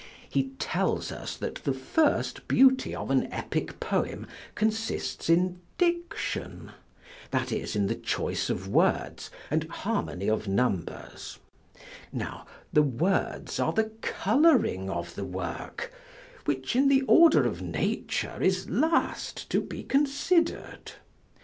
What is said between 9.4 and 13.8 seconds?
and harmony of numbers; now the words are